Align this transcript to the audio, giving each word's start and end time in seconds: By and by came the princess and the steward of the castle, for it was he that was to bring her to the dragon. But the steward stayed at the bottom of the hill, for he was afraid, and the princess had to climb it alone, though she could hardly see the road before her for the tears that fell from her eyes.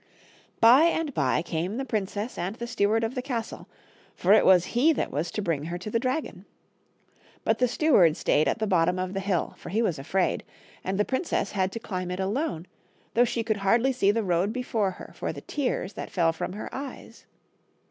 By 0.59 0.85
and 0.85 1.13
by 1.13 1.43
came 1.43 1.77
the 1.77 1.85
princess 1.85 2.35
and 2.35 2.55
the 2.55 2.65
steward 2.65 3.03
of 3.03 3.13
the 3.13 3.21
castle, 3.21 3.67
for 4.15 4.33
it 4.33 4.47
was 4.47 4.73
he 4.73 4.91
that 4.93 5.11
was 5.11 5.29
to 5.29 5.43
bring 5.43 5.65
her 5.65 5.77
to 5.77 5.91
the 5.91 5.99
dragon. 5.99 6.45
But 7.43 7.59
the 7.59 7.67
steward 7.67 8.17
stayed 8.17 8.47
at 8.47 8.57
the 8.57 8.65
bottom 8.65 8.97
of 8.97 9.13
the 9.13 9.19
hill, 9.19 9.53
for 9.59 9.69
he 9.69 9.83
was 9.83 9.99
afraid, 9.99 10.43
and 10.83 10.97
the 10.99 11.05
princess 11.05 11.51
had 11.51 11.71
to 11.73 11.79
climb 11.79 12.09
it 12.09 12.19
alone, 12.19 12.65
though 13.13 13.25
she 13.25 13.43
could 13.43 13.57
hardly 13.57 13.91
see 13.91 14.09
the 14.09 14.23
road 14.23 14.51
before 14.51 14.89
her 14.89 15.13
for 15.13 15.31
the 15.31 15.41
tears 15.41 15.93
that 15.93 16.09
fell 16.09 16.33
from 16.33 16.53
her 16.53 16.67
eyes. 16.73 17.27